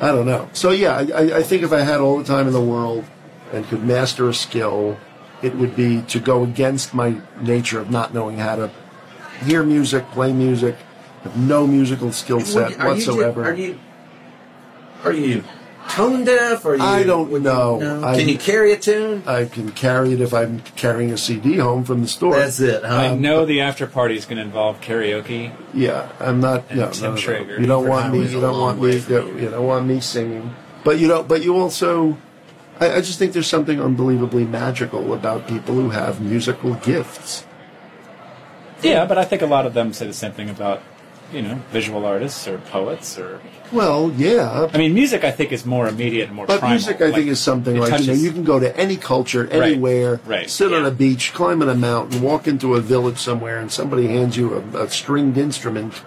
[0.00, 0.48] I don't know.
[0.52, 3.04] So yeah, I, I- I think if I had all the time in the world
[3.52, 4.98] and could master a skill,
[5.42, 8.70] it would be to go against my nature of not knowing how to
[9.44, 10.76] hear music, play music,
[11.24, 12.44] have no musical skill you.
[12.44, 13.44] set Are you ju- whatsoever.
[13.44, 13.78] Are you?
[15.04, 15.42] Are you
[15.88, 16.64] tone deaf?
[16.64, 16.82] Are you?
[16.82, 17.78] I don't would you- know.
[17.78, 18.04] no?
[18.04, 19.22] I- Can you carry a tune?
[19.26, 22.36] I can carry it if I'm carrying a CD home from the store.
[22.36, 22.84] That's it.
[22.84, 22.94] Huh?
[22.94, 25.52] I know the after party is going to involve karaoke.
[25.74, 26.64] Yeah, I'm not.
[26.70, 27.56] And No, Tim no, no, no.
[27.58, 28.26] You don't want me.
[28.26, 28.92] You don't want me.
[28.96, 29.38] You, you.
[29.40, 30.54] you don't want me singing.
[30.84, 31.26] But you don't.
[31.26, 32.16] But you also.
[32.82, 37.46] I, I just think there's something unbelievably magical about people who have musical gifts.
[38.82, 40.82] Yeah, but I think a lot of them say the same thing about,
[41.32, 43.40] you know, visual artists or poets or.
[43.70, 44.68] Well, yeah.
[44.74, 46.46] I mean, music I think is more immediate and more.
[46.46, 46.74] But primal.
[46.74, 48.96] music, I Like, think, is something it like you know you can go to any
[48.96, 53.18] culture, anywhere, right, sit on a beach, climb on a mountain, walk into a village
[53.18, 56.02] somewhere, and somebody hands you a, a stringed instrument,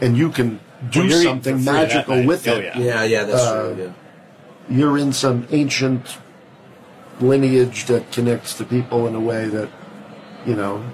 [0.00, 0.58] and you can
[0.90, 2.64] do Well, you're eating something for free that magical with Oh, it.
[2.64, 2.78] yeah.
[2.78, 3.84] yeah, yeah, that's Uh, true.
[3.84, 3.92] Yeah.
[4.68, 6.18] You're in some ancient
[7.20, 9.68] lineage that connects to people in a way that,
[10.44, 10.84] you know,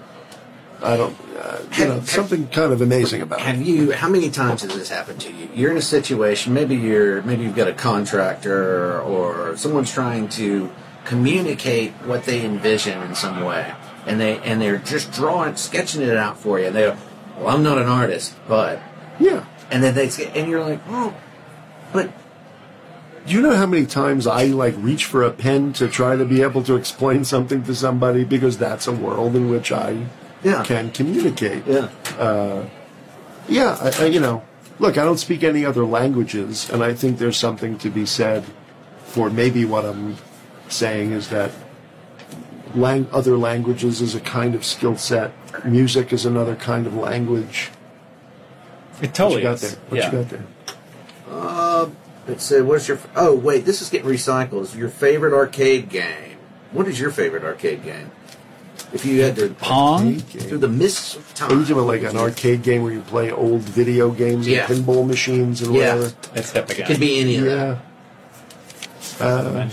[0.82, 3.44] I don't, uh, you know, Have- something kind of amazing about it.
[3.46, 3.92] Have you?
[3.92, 5.48] How many times has this happened to you?
[5.54, 6.54] You're in a situation.
[6.54, 7.22] Maybe you're.
[7.22, 10.70] Maybe you've got a contractor, or someone's trying to
[11.04, 13.72] communicate what they envision in some way,
[14.06, 16.66] and they and they're just drawing, sketching it out for you.
[16.66, 16.96] And they, go,
[17.38, 18.80] well, I'm not an artist, but,
[19.20, 19.44] Yeah.
[19.70, 21.14] and then they, say- and you're like, oh,
[21.92, 22.10] but
[23.26, 26.24] Do you know how many times I like reach for a pen to try to
[26.24, 30.06] be able to explain something to somebody because that's a world in which I
[30.42, 30.64] Yeah.
[30.64, 31.62] can communicate.
[31.66, 32.64] yeah, uh,
[33.48, 34.42] Yeah, I, I, you know,
[34.80, 38.44] look, I don't speak any other languages, and I think there's something to be said
[39.04, 40.16] for maybe what I'm
[40.68, 41.50] saying is that
[42.74, 45.32] lang- other languages is a kind of skill set.
[45.64, 47.70] Music is another kind of language.
[49.00, 49.60] It totally What you got is.
[49.62, 49.80] there?
[49.88, 50.06] What yeah.
[50.06, 50.44] you got there?
[51.30, 51.86] Uh,
[52.26, 52.98] Let's say, what's your?
[53.16, 54.62] Oh, wait, this is getting recycled.
[54.62, 56.36] Is your favorite arcade game?
[56.70, 58.10] What is your favorite arcade game?
[58.92, 60.20] If you had to Pong?
[60.20, 63.30] through the mists of time, Are you doing like an arcade game where you play
[63.30, 64.66] old video games Yeah.
[64.70, 65.94] and pinball machines and Yeah.
[65.96, 66.12] whatever?
[66.34, 66.86] That's hip It again.
[66.86, 67.78] could be any of that.
[69.20, 69.26] Yeah.
[69.26, 69.68] Uh,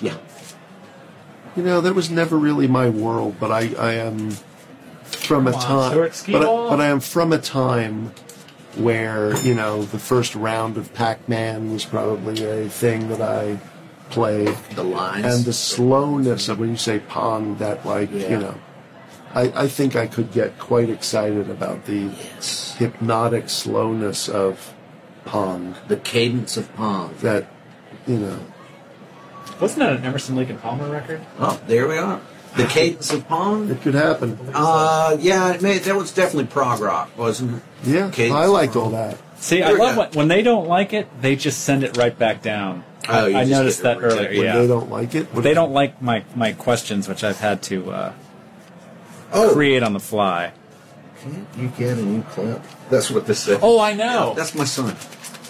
[0.00, 0.14] Yeah.
[1.56, 4.30] You know, that was never really my world, but I, I am
[5.04, 6.70] from a Come on, time, Stuart Ski but, I, Ball.
[6.70, 8.12] but I am from a time
[8.76, 13.58] where you know the first round of Pac-Man was probably a thing that I
[14.10, 15.24] played, The lines.
[15.24, 18.28] and the slowness of when you say Pong, that like Yeah.
[18.30, 18.54] you know,
[19.34, 22.74] I, I think I could get quite excited about the Yes.
[22.78, 24.74] hypnotic slowness of
[25.24, 25.76] Pong.
[25.88, 27.14] The cadence of Pong.
[27.22, 27.46] That
[28.06, 28.38] you know,
[29.60, 31.20] Wasn't that an Emerson, Lake and Palmer record?
[31.38, 32.20] Oh, there we are.
[32.56, 33.70] The cadence of Pong.
[33.70, 34.38] it could happen.
[34.52, 37.62] Uh, yeah, it may, that was definitely prog rock, wasn't it?
[37.84, 39.16] Yeah, Cadence I liked all that.
[39.36, 40.00] See, I love go.
[40.02, 42.84] when, when they don't like it, they just send it right back down.
[43.08, 44.28] Oh, you I noticed that earlier.
[44.28, 47.60] When Yeah, they don't like it, they don't like my my questions, which I've had
[47.64, 48.12] to uh,
[49.32, 50.52] Oh, create on the fly.
[51.20, 52.62] can't you get a new clip?
[52.90, 53.58] That's what this said.
[53.62, 54.34] Oh, I know.
[54.36, 54.94] That's my son.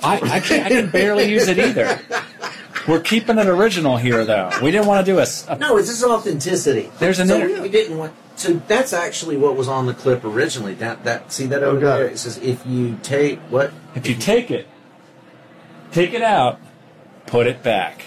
[0.05, 2.01] I, I, can't, I can barely use it either.
[2.88, 4.51] We're keeping it original here, though.
[4.62, 5.59] We didn't want to do a.
[5.59, 6.90] No, it's just authenticity.
[6.99, 8.12] There's an so inter- we didn't want.
[8.37, 10.75] So that's actually what was on the clip originally.
[10.75, 12.03] That that see that over oh, Okay.
[12.03, 12.12] there.
[12.12, 14.66] It says if you take what if you take it,
[15.92, 16.61] take it out,
[17.27, 18.05] put it back.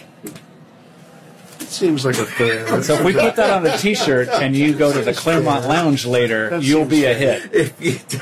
[1.60, 2.66] It seems like a fair.
[2.84, 6.06] So if we put that on a T-shirt and you go to the Claremont Lounge
[6.06, 7.54] later, you'll be a hit.
[7.54, 7.94] if you.
[8.08, 8.22] Take,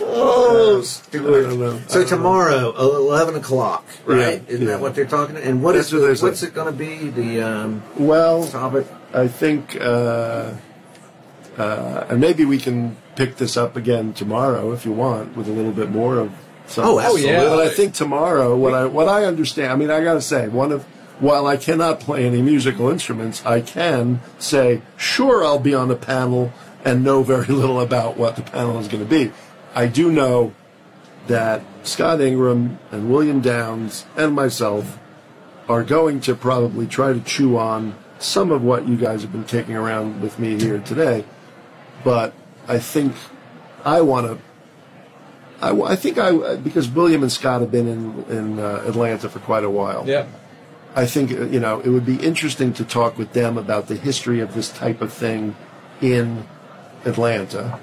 [0.00, 1.80] oh, I don't know.
[1.88, 4.42] So tomorrow, eleven o'clock, right?
[4.42, 4.72] Yeah, Isn't yeah.
[4.72, 5.36] that what they're talking?
[5.36, 5.48] About?
[5.48, 7.10] And what That's is what what's it going to be?
[7.10, 8.86] The um, Well, topic.
[9.14, 10.52] I think, uh,
[11.56, 15.52] uh, and maybe we can pick this up again tomorrow if you want, with a
[15.52, 16.32] little bit more of
[16.66, 16.92] something.
[16.94, 17.30] Oh, absolutely.
[17.30, 17.48] yeah.
[17.48, 20.48] But I think tomorrow, what I what I understand, I mean, I got to say,
[20.48, 20.84] one of
[21.20, 25.96] while I cannot play any musical instruments, I can say, sure, I'll be on the
[25.96, 26.52] panel
[26.84, 29.32] and know very little about what the panel is going to be.
[29.74, 30.54] I do know
[31.26, 34.98] that Scott Ingram and William Downs and myself
[35.68, 39.44] are going to probably try to chew on some of what you guys have been
[39.44, 41.24] kicking around with me here today.
[42.02, 42.32] But
[42.66, 43.14] I think
[43.84, 44.38] I want to.
[45.60, 49.38] I, I think I because William and Scott have been in in uh, Atlanta for
[49.40, 50.06] quite a while.
[50.06, 50.26] Yeah.
[50.94, 53.96] I think uh, you know it would be interesting to talk with them about the
[53.96, 55.56] history of this type of thing
[56.00, 56.46] in
[57.04, 57.80] Atlanta,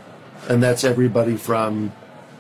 [0.50, 1.92] and that's everybody from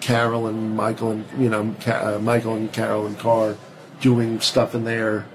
[0.01, 3.55] Carol and Michael and you know Ca- uh, Michael and Carol and Carr
[4.01, 5.25] doing stuff in their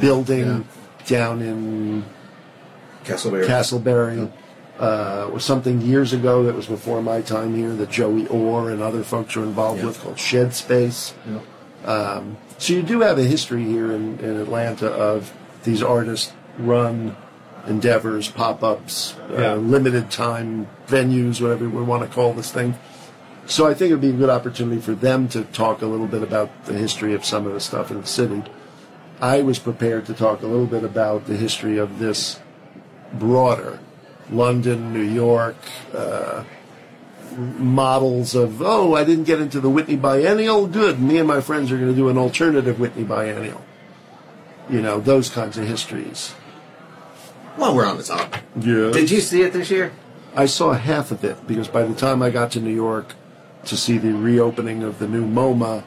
[0.00, 0.66] building
[1.06, 2.04] down in
[3.04, 3.46] Castleberry.
[3.46, 4.30] Castleberry.
[4.78, 8.80] Uh, was something years ago that was before my time here that Joey Orr and
[8.80, 9.86] other folks were involved Yeah.
[9.88, 11.12] with called Shed Space.
[11.84, 17.14] Um, so you do have a history here in, in Atlanta of these artist-run
[17.66, 19.52] endeavors, pop-ups, Yeah.
[19.52, 22.74] uh, limited time venues, whatever we want to call this thing.
[23.46, 26.06] So I think it would be a good opportunity for them to talk a little
[26.06, 28.42] bit about the history of some of the stuff in the city.
[29.20, 32.38] I was prepared to talk a little bit about the history of this
[33.12, 33.80] broader
[34.30, 35.56] London, New York,
[35.94, 36.44] uh,
[37.36, 40.66] models of, oh, I didn't get into the Whitney Biennial.
[40.66, 41.00] Good.
[41.00, 43.62] Me and my friends are going to do an alternative Whitney Biennial.
[44.68, 46.34] You know, those kinds of histories.
[47.58, 48.42] Well, we're on the topic.
[48.56, 48.90] Yeah.
[48.92, 49.92] Did you see it this year?
[50.34, 53.14] I saw half of it because by the time I got to New York
[53.66, 55.84] to see the reopening of the new MoMA,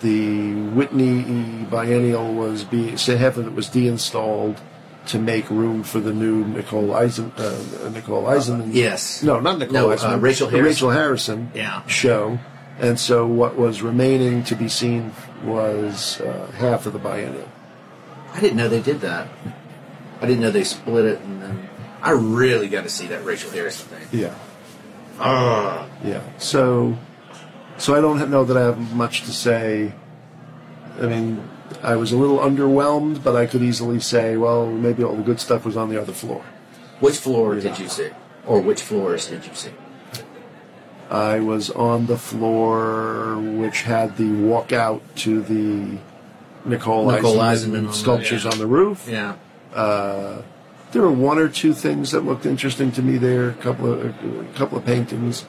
[0.00, 4.60] the Whitney Biennial was being, say half of it was deinstalled
[5.06, 8.70] to make room for the new Nicole Eisen, uh, Nicole Eisenman.
[8.72, 9.22] yes.
[9.22, 10.60] No, not Nicole No, uh, Rachel Harrison.
[10.62, 11.84] Rachel Harrison Yeah.
[11.86, 12.38] show.
[12.78, 15.12] And so what was remaining to be seen
[15.44, 17.48] was uh, half of the biennial.
[18.32, 19.26] I didn't know they did that.
[20.20, 21.68] I didn't know they split it, and then
[22.02, 24.20] I really got to see that Rachel Harrison thing.
[24.20, 24.34] Yeah.
[25.18, 26.22] Ah, Yeah.
[26.38, 26.96] So,
[27.78, 29.92] so I don't know that I have much to say.
[31.00, 31.42] I mean,
[31.82, 35.40] I was a little underwhelmed, but I could easily say, well, maybe all the good
[35.40, 36.44] stuff was on the other floor.
[37.00, 38.10] which floor did you see,
[38.46, 39.70] or which floors did you see?
[41.10, 45.98] I was on the floor which had the walkout to the
[46.64, 48.50] Nicole, Nicole Eisenman, Eisenman on the- sculptures yeah.
[48.52, 49.06] on the roof.
[49.10, 49.34] Yeah.
[49.74, 53.50] There were one or two things that looked interesting to me there.
[53.50, 55.44] A couple of a couple of paintings,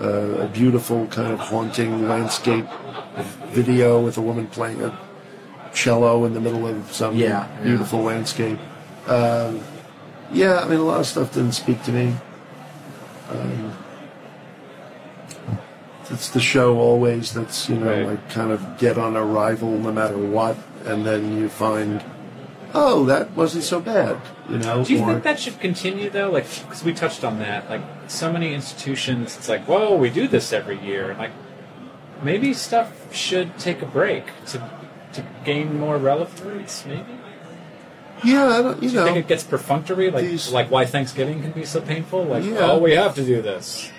[0.00, 0.06] uh,
[0.44, 2.66] a beautiful kind of haunting landscape
[3.48, 4.96] video with a woman playing a
[5.72, 7.62] cello in the middle of some Yeah, yeah.
[7.62, 8.58] beautiful landscape.
[9.08, 9.60] Um,
[10.32, 12.14] yeah, I mean a lot of stuff didn't speak to me.
[13.30, 13.72] Um,
[16.10, 18.06] it's the show always that's you know Right.
[18.06, 22.02] like kind of get on arrival no matter what, and then you find
[22.76, 24.16] oh, that wasn't so bad,
[24.48, 24.84] you know.
[24.84, 26.30] Do you or- think that should continue though?
[26.30, 27.68] Like, because we touched on that.
[27.70, 31.14] Like, so many institutions, it's like, whoa, we do this every year.
[31.18, 31.32] Like,
[32.22, 34.62] maybe stuff should take a break to
[35.14, 36.84] to gain more relevance.
[36.86, 37.04] Maybe.
[38.24, 39.04] Yeah, I don't, you Do you know.
[39.06, 40.10] think it gets perfunctory?
[40.10, 42.24] Like, These- like why Thanksgiving can be so painful?
[42.24, 42.70] Like, Yeah.
[42.72, 43.90] oh, we have to do this.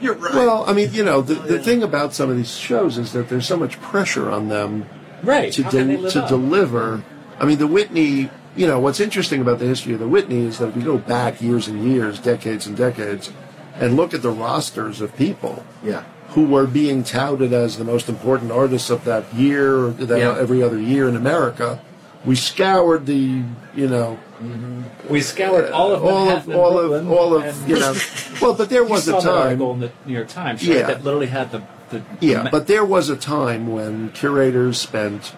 [0.00, 0.34] You're right.
[0.34, 3.28] Well, I mean, you know, the, the thing about some of these shows is that
[3.28, 4.86] there's so much pressure on them
[5.22, 5.52] Right.
[5.54, 6.28] to How can they de- live to up?
[6.28, 7.02] deliver.
[7.38, 8.30] I mean, the Whitney.
[8.56, 10.96] You know, what's interesting about the history of the Whitney is that if you go
[10.96, 13.30] back years and years, decades and decades,
[13.78, 16.04] and look at the rosters of people yeah.
[16.28, 20.38] who were being touted as the most important artists of that year, or that Yeah.
[20.38, 21.80] every other year in America,
[22.24, 23.42] we scoured the,
[23.74, 24.82] you know, mm-hmm.
[25.10, 27.94] We scoured all of all of all of all of you know.
[28.40, 29.60] Well, but there was a time.
[29.60, 30.78] in the New York Times, right?
[30.78, 30.86] Yeah.
[30.88, 35.34] That literally had the, the Yeah, the- but there was a time when curators spent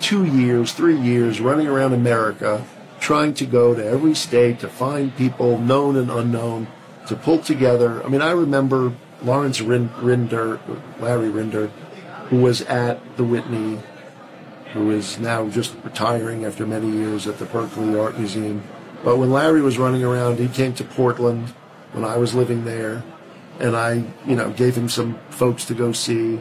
[0.00, 2.64] two years, three years running around America
[3.00, 6.66] trying to go to every state to find people known and unknown
[7.06, 8.04] to pull together.
[8.04, 8.92] I mean, I remember
[9.22, 10.60] Lawrence Rinder,
[11.00, 11.70] Larry Rinder,
[12.28, 13.80] who was at the Whitney,
[14.72, 18.62] who is now just retiring after many years at the Berkeley Art Museum.
[19.02, 21.48] But when Larry was running around, he came to Portland
[21.92, 23.02] when I was living there,
[23.58, 26.40] and I, you know, gave him some folks to go see.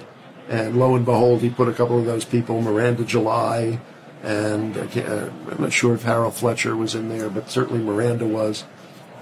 [0.50, 3.80] And lo and behold, he put a couple of those people, Miranda July,
[4.24, 8.66] and uh, I'm not sure if Harrell Fletcher was in there, but certainly Miranda was.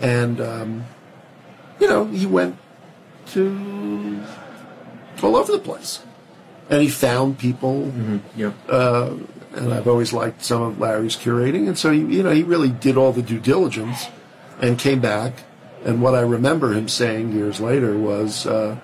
[0.01, 0.85] And, um,
[1.79, 2.57] you know, he went
[3.27, 4.23] to
[5.21, 6.01] all over the place.
[6.69, 7.91] And he found people
[8.35, 8.53] Yep.
[8.69, 12.69] and I've always liked some of Larry's curating, and so he, you know he really
[12.69, 14.07] did all the due diligence,
[14.61, 15.43] and came back.
[15.85, 18.77] And what I remember him saying years later was, uh,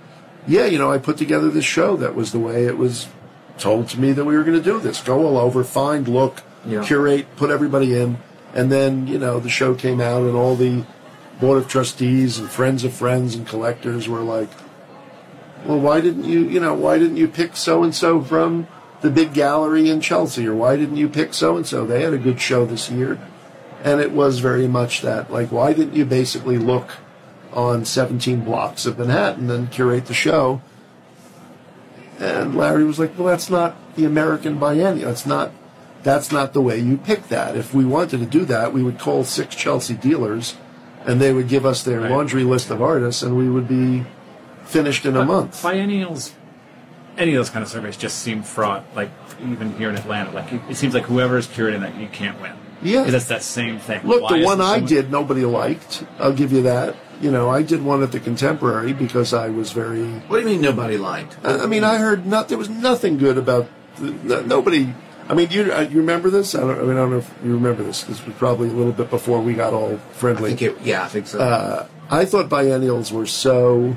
[0.47, 3.07] "Yeah, you know, I put together this show that was the way it was
[3.57, 5.01] told to me that we were going to do this.
[5.01, 6.83] Go all over, find, look, Yeah.
[6.83, 8.17] curate, put everybody in,
[8.53, 10.83] and then you know the show came out, and all the
[11.39, 14.49] board of trustees and friends of friends and collectors were like."
[15.65, 18.67] well, why didn't you, you know, why didn't you pick so and so from
[19.01, 21.85] the big gallery in Chelsea, or why didn't you pick so and so?
[21.85, 23.19] They had a good show this year,
[23.83, 25.31] and it was very much that.
[25.31, 26.89] Like, why didn't you basically look
[27.53, 30.61] on 17 blocks of Manhattan and curate the show?
[32.19, 35.09] And Larry was like, well, that's not the American biennial.
[35.09, 35.51] That's not.
[36.03, 37.55] That's not the way you pick that.
[37.55, 40.57] If we wanted to do that, we would call six Chelsea dealers,
[41.05, 42.11] and they would give us their Right.
[42.11, 44.03] laundry list of artists, and we would be
[44.65, 45.63] finished in a month.
[45.63, 46.33] Biennials,
[47.17, 48.83] any of those kind of surveys just seem fraught.
[48.97, 52.07] Like even here in Atlanta, like it, it seems like whoever is curating that you
[52.11, 52.51] can't win.
[52.81, 53.03] Yeah.
[53.03, 54.01] that's that same thing.
[54.03, 56.03] Look, Why the one I someone- did, nobody liked.
[56.19, 56.95] I'll give you that.
[57.23, 60.03] You know, I did one at the Contemporary because I was very.
[60.27, 61.37] What do you mean nobody liked?
[61.43, 62.49] I I mean, I heard not.
[62.49, 63.65] There was nothing good about.
[63.95, 64.93] The, no- nobody.
[65.29, 66.53] I mean, you, uh, you remember this?
[66.53, 66.77] I don't.
[66.77, 68.03] I mean, I don't know if you remember this.
[68.03, 70.49] This was probably a little bit before we got all I friendly.
[70.53, 70.81] think it.
[70.85, 71.39] Yeah, I think so.
[71.39, 73.95] Uh, I thought biennials were so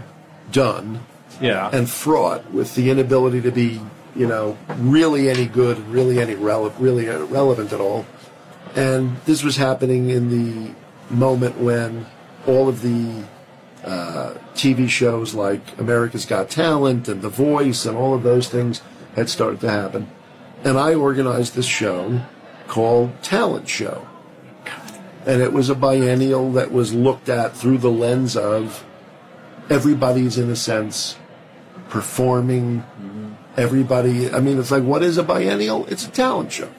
[0.53, 1.01] done
[1.41, 3.81] Yeah, and fraught with the inability to be,
[4.15, 8.07] you know, really any good, really any relevant, really relevant at all.
[8.77, 10.75] And this was happening in the
[11.11, 12.07] moment when
[12.47, 13.25] all of the
[13.85, 18.83] uh, TV shows like America's Got Talent and The Voice and all of those things
[19.15, 20.11] had started to happen.
[20.65, 22.23] And I organized this show
[22.67, 24.07] called Talent Show.
[25.25, 28.85] And it was a biennial that was looked at through the lens of
[29.69, 31.17] everybody's, in a sense,
[31.89, 32.85] performing.
[33.57, 35.87] Everybody, I mean, it's like, what is a biennial?
[35.87, 36.71] It's a talent show.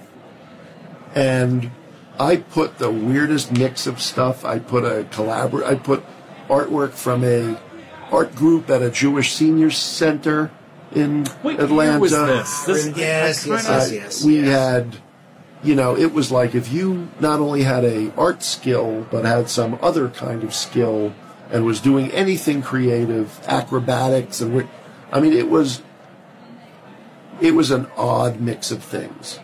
[1.15, 1.71] And
[2.19, 4.43] I put the weirdest mix of stuff.
[4.43, 5.63] I put a collabor.
[5.63, 6.03] I put
[6.49, 7.59] artwork from a
[8.11, 10.51] art group at a Jewish senior center
[10.93, 11.91] in What Atlanta.
[11.93, 12.63] year was this?
[12.63, 14.23] This Yes, I yes, yes, yes.
[14.23, 14.47] we yes.
[14.47, 14.97] had,
[15.61, 19.49] you know, it was like if you not only had a art skill but had
[19.49, 21.13] some other kind of skill
[21.51, 24.67] and was doing anything creative, acrobatics, and
[25.11, 25.81] I mean, it was
[27.41, 29.39] it was an odd mix of things,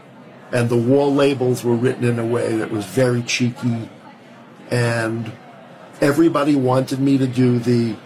[0.54, 3.89] and the wall labels were written in a way that was very cheeky,
[4.72, 5.34] and
[5.99, 7.97] everybody wanted me to do the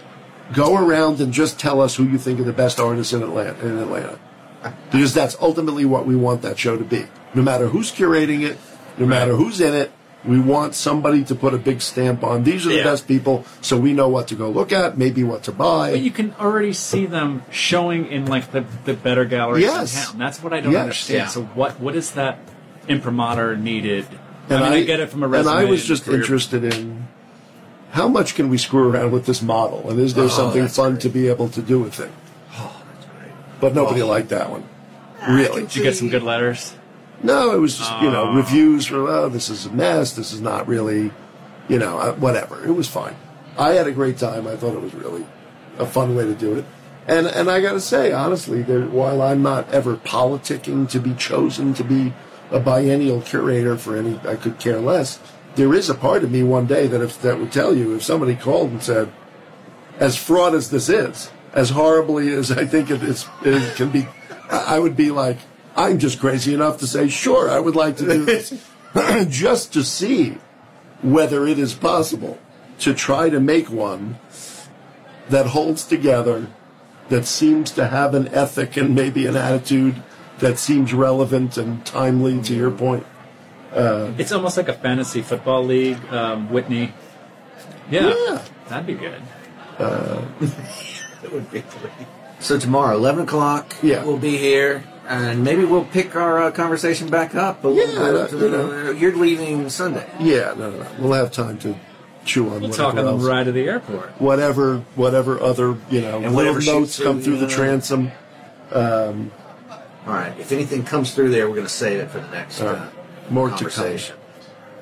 [0.52, 3.64] go around and just tell us who you think are the best artists in Atlanta.
[3.64, 4.18] In Atlanta
[4.90, 7.06] because that's ultimately what we want that show to be.
[7.34, 8.58] No matter who's curating it,
[8.96, 9.92] no matter who's in it,
[10.24, 12.42] we want somebody to put a big stamp on.
[12.44, 12.84] These are the Yeah.
[12.84, 15.92] best people, so we know what to go look at, maybe what to buy.
[15.92, 19.96] But you can already see them showing in like the, the better galleries Yes.
[19.96, 20.18] in town.
[20.18, 20.82] That's what I don't Yes.
[20.82, 21.18] understand.
[21.18, 21.26] Yeah.
[21.28, 22.38] So what what is that
[22.88, 24.06] imprimatur needed?
[24.50, 25.52] and I mean, I, get it from a resume.
[25.56, 25.66] and.
[25.66, 26.20] I was just career.
[26.20, 27.06] interested in
[27.92, 30.92] how much can we screw around with this model, and is there Oh, something fun
[30.92, 31.02] great.
[31.02, 32.10] to be able to do with it?
[32.56, 33.32] Oh, that's great.
[33.60, 34.06] But nobody Oh.
[34.08, 34.64] liked that one.
[35.28, 35.62] Really?
[35.62, 36.74] Did you get some good letters?
[37.22, 38.34] No, it was just you know Oh.
[38.34, 40.12] reviews for oh this is a mess.
[40.12, 41.10] This is not really,
[41.68, 42.64] you know, uh, whatever.
[42.64, 43.16] It was fine.
[43.58, 44.46] I had a great time.
[44.46, 45.26] I thought it was really
[45.78, 46.64] a fun way to do it.
[47.06, 51.14] And and I got to say honestly, that while I'm not ever politicking to be
[51.14, 52.12] chosen to be
[52.50, 55.18] a biennial curator for any, I could care less.
[55.56, 58.02] There is a part of me one day that if that would tell you if
[58.04, 59.10] somebody called and said,
[59.98, 64.06] as fraught as this is, as horribly as I think it is, it can be,
[64.50, 65.38] I would be like,
[65.78, 68.66] I'm just crazy enough to say, sure, I would like to do this,
[69.28, 70.38] just to see
[71.02, 72.36] whether it is possible
[72.80, 74.18] to try to make one
[75.28, 76.48] that holds together,
[77.10, 80.02] that seems to have an ethic and maybe an attitude
[80.40, 83.06] that seems relevant and timely to your point.
[83.72, 86.92] Uh, it's almost like a fantasy football league, um, Whitney.
[87.88, 89.22] Yeah, yeah, that'd be good.
[89.78, 90.24] Uh,
[91.22, 91.92] it would be great.
[92.40, 94.04] So tomorrow, eleven o'clock, yeah.
[94.04, 97.62] we'll be here, and maybe we'll pick our uh, conversation back up.
[97.62, 100.08] But yeah, we'll, you know, you're leaving Sunday.
[100.20, 100.88] Yeah, no, no, no.
[100.98, 101.74] We'll have time to
[102.24, 102.60] chew on.
[102.60, 104.10] We'll talk on the ride to the airport.
[104.20, 108.12] Whatever, whatever other you know, and whatever notes come through the transom.
[108.70, 109.32] Um,
[110.06, 110.38] all right.
[110.38, 112.76] If anything comes through there, we're going to save it for the next right.
[112.76, 112.88] uh,
[113.30, 114.16] more conversation.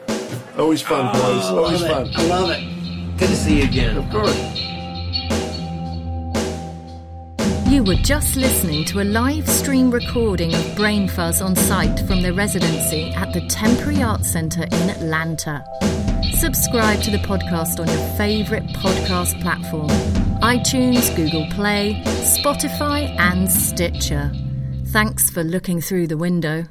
[0.06, 0.60] To come.
[0.60, 1.44] Always fun, oh, boys.
[1.44, 2.10] Always fun.
[2.14, 3.18] I love it.
[3.18, 3.96] Good to see you again.
[3.96, 4.65] Of course.
[7.76, 12.22] You were just listening to a live stream recording of Brain Fuzz on site from
[12.22, 15.62] their residency at the Temporary Arts Centre in Atlanta.
[16.38, 19.90] Subscribe to the podcast on your favourite podcast platform
[20.40, 22.00] iTunes, Google Play,
[22.40, 24.32] Spotify, and Stitcher.
[24.86, 26.64] Thanks for looking through the window.